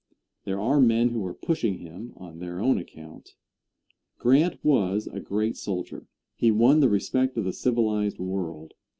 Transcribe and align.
There 0.45 0.59
are 0.59 0.81
men 0.81 1.09
who 1.09 1.23
are 1.27 1.33
pushing 1.35 1.77
him 1.77 2.13
on 2.17 2.39
their 2.39 2.59
own 2.59 2.79
account. 2.79 3.35
Grant 4.17 4.57
was 4.65 5.05
a 5.05 5.19
great 5.19 5.55
soldier. 5.57 6.07
He 6.35 6.49
won 6.49 6.79
the 6.79 6.89
respect 6.89 7.37
of 7.37 7.43
the 7.43 7.53
civilized 7.53 8.17
world. 8.17 8.73